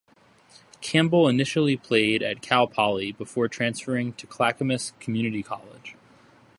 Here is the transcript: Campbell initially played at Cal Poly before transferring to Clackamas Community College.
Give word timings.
Campbell 0.81 1.27
initially 1.27 1.77
played 1.77 2.23
at 2.23 2.41
Cal 2.41 2.65
Poly 2.65 3.11
before 3.11 3.47
transferring 3.47 4.13
to 4.13 4.25
Clackamas 4.25 4.93
Community 4.99 5.43
College. 5.43 5.93